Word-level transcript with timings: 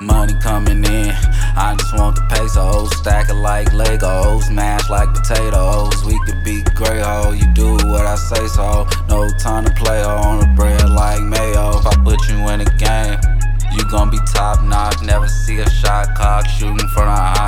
Money 0.00 0.32
coming 0.40 0.82
in, 0.82 1.12
I 1.60 1.76
just 1.78 1.94
want 1.94 2.16
the 2.16 2.22
pesos. 2.30 2.88
Stack 2.96 3.28
it 3.28 3.34
like 3.34 3.68
Legos, 3.68 4.50
mash 4.50 4.88
like 4.88 5.12
potatoes. 5.12 5.92
We 6.06 6.18
could 6.24 6.42
be 6.42 6.62
great, 6.74 7.02
ho. 7.02 7.32
You 7.32 7.44
do 7.52 7.74
what 7.86 8.06
I 8.06 8.16
say 8.16 8.46
so. 8.48 8.88
No 9.08 9.28
time 9.38 9.66
to 9.66 9.70
play 9.72 10.02
on 10.02 10.40
the 10.40 10.46
bread 10.56 10.88
like 10.88 11.20
mayo. 11.20 11.76
If 11.76 11.86
I 11.86 11.94
put 12.02 12.16
you 12.30 12.48
in 12.48 12.62
a 12.62 12.70
game, 12.80 13.20
you 13.76 13.84
gon' 13.90 14.08
be 14.08 14.18
top 14.32 14.64
notch. 14.64 15.02
Never 15.02 15.28
see 15.28 15.58
a 15.58 15.68
shot 15.68 16.14
clock 16.14 16.46
shooting 16.46 16.88
from 16.94 17.08
a 17.08 17.16
high 17.16 17.39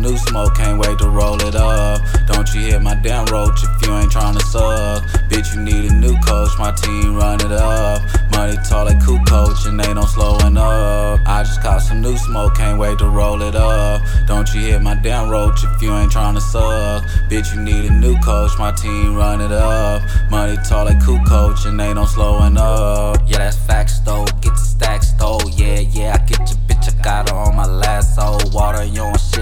new 0.00 0.16
smoke, 0.16 0.54
can't 0.54 0.78
wait 0.78 0.98
to 0.98 1.08
roll 1.08 1.40
it 1.42 1.54
up. 1.54 2.00
Don't 2.26 2.48
you 2.54 2.60
hit 2.60 2.80
my 2.82 2.94
damn 2.94 3.26
roach 3.26 3.62
if 3.62 3.86
you 3.86 3.94
ain't 3.94 4.12
tryna 4.12 4.40
suck. 4.42 5.02
Bitch, 5.28 5.54
you 5.54 5.60
need 5.60 5.90
a 5.90 5.94
new 5.94 6.16
coach, 6.20 6.50
my 6.58 6.72
team 6.72 7.16
run 7.16 7.40
it 7.40 7.52
up. 7.52 8.02
Money 8.32 8.56
tall 8.68 8.86
like 8.86 9.04
cool 9.04 9.18
coach, 9.24 9.66
and 9.66 9.78
they 9.78 9.92
don't 9.94 10.08
slowing 10.08 10.56
up. 10.56 11.20
I 11.26 11.42
just 11.44 11.62
caught 11.62 11.82
some 11.82 12.00
new 12.00 12.16
smoke, 12.16 12.56
can't 12.56 12.78
wait 12.78 12.98
to 12.98 13.08
roll 13.08 13.42
it 13.42 13.56
up. 13.56 14.02
Don't 14.26 14.52
you 14.54 14.60
hit 14.60 14.82
my 14.82 14.94
damn 14.94 15.28
roach 15.28 15.64
if 15.64 15.82
you 15.82 15.92
ain't 15.94 16.12
tryna 16.12 16.40
suck. 16.40 17.04
Bitch, 17.28 17.54
you 17.54 17.60
need 17.60 17.84
a 17.86 17.92
new 17.92 18.18
coach, 18.20 18.52
my 18.58 18.72
team 18.72 19.16
run 19.16 19.40
it 19.40 19.52
up. 19.52 20.02
Money 20.30 20.56
tall 20.68 20.84
like 20.84 21.02
cool 21.04 21.20
coach, 21.24 21.66
and 21.66 21.78
they 21.78 21.92
don't 21.94 22.06
slowing 22.06 22.56
up. 22.56 23.18
Yeah, 23.26 23.38
that's 23.38 23.56
facts 23.56 23.98
though, 24.00 24.26
get 24.40 24.56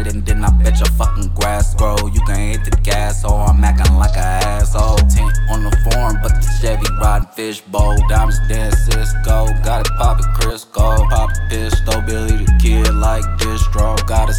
shit, 0.06 0.14
and 0.14 0.24
then 0.26 0.44
I 0.44 0.50
bet 0.50 0.78
your 0.78 0.90
fucking 0.96 1.34
grass 1.34 1.74
grow. 1.74 1.96
You 2.06 2.20
can 2.26 2.52
hit 2.52 2.64
the 2.64 2.76
gas, 2.82 3.22
so 3.22 3.28
I'm 3.28 3.62
acting 3.62 3.94
like 3.96 4.16
a 4.16 4.28
asshole. 4.46 4.96
Tint 5.08 5.32
on 5.50 5.64
the 5.64 5.76
form, 5.84 6.18
but 6.22 6.32
the 6.34 6.46
Chevy 6.60 6.86
riding 7.00 7.28
fishbowl. 7.28 7.96
Diamonds 8.08 8.40
dead 8.48 8.72
Cisco, 8.74 9.46
got 9.64 9.86
it 9.86 9.92
poppin' 9.98 10.27
Crisco. 10.34 11.08
Pop 11.10 11.30
pistol, 11.48 12.00
Billy 12.02 12.44
the 12.44 12.58
kid 12.60 12.94
like 12.94 13.24
distro. 13.38 13.96
Got 14.06 14.30
a 14.30 14.34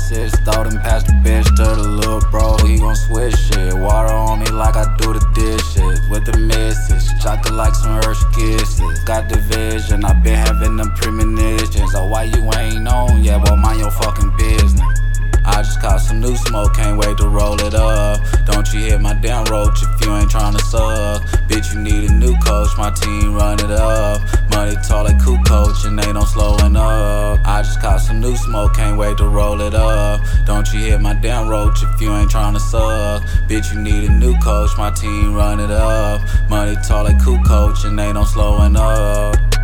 though, 0.46 0.64
then 0.64 0.80
pass 0.82 1.04
the 1.04 1.14
bitch 1.24 1.48
to 1.58 1.76
the 1.76 1.90
little 1.90 2.22
bro. 2.32 2.58
He 2.66 2.78
gon' 2.78 2.96
switch 2.96 3.36
shit. 3.36 3.74
Water 3.74 4.14
on 4.14 4.40
me 4.40 4.50
like 4.52 4.76
I 4.76 4.86
do 4.98 5.14
the 5.14 5.24
dishes. 5.34 6.00
With 6.10 6.26
the 6.26 6.38
misses, 6.38 7.12
chocolate 7.22 7.54
like 7.54 7.76
some 7.76 8.02
Hershey 8.02 8.26
kisses. 8.34 9.04
Got 9.04 9.30
the 9.30 9.40
vision, 9.40 10.04
I 10.06 10.14
been 10.14 10.36
having 10.36 10.78
them 10.78 10.92
premonitions. 10.96 11.27
New 16.18 16.36
smoke, 16.36 16.74
can't 16.74 16.98
wait 16.98 17.18
to 17.18 17.28
roll 17.28 17.60
it 17.62 17.74
up. 17.74 18.20
Don't 18.46 18.68
you 18.74 18.80
hit 18.80 19.00
my 19.02 19.14
damn 19.14 19.46
roach 19.46 19.84
if 19.84 20.06
you 20.06 20.14
ain't 20.16 20.30
tryna 20.30 20.60
suck. 20.62 21.22
Bitch, 21.48 21.74
you 21.74 21.80
need 21.80 22.10
a 22.10 22.14
new 22.14 22.36
coach, 22.40 22.70
my 22.78 22.92
team 22.92 23.36
run 23.36 23.60
it 23.60 23.72
up. 23.72 24.22
Money 24.52 24.76
tall 24.88 25.04
like 25.04 25.24
cool 25.24 25.38
coach, 25.44 25.86
and 25.86 25.98
they 25.98 26.12
don't 26.12 26.28
slowing 26.28 26.76
up. 26.76 27.40
I 27.46 27.62
just 27.62 27.82
caught 27.82 28.02
some 28.02 28.20
new 28.20 28.36
smoke, 28.36 28.76
can't 28.76 28.98
wait 28.98 29.18
to 29.18 29.28
roll 29.28 29.62
it 29.62 29.76
up. 29.76 30.22
Don't 30.46 30.68
you 30.74 30.80
hit 30.80 31.02
my 31.02 31.14
damn 31.14 31.48
roach 31.48 31.84
if 31.84 32.02
you 32.02 32.12
ain't 32.14 32.32
tryna 32.32 32.60
suck. 32.60 33.24
Bitch, 33.48 33.74
you 33.74 33.80
need 33.80 34.10
a 34.10 34.12
new 34.12 34.38
coach, 34.40 34.72
my 34.78 34.92
team 34.92 35.36
run 35.36 35.60
it 35.60 35.72
up. 35.72 36.22
Money 36.50 36.76
tall 36.88 37.04
like 37.04 37.24
cool 37.24 37.42
coach, 37.44 37.86
and 37.86 37.98
they 37.98 38.12
don't 38.14 38.26
slowing 38.26 38.76
up. 38.76 39.57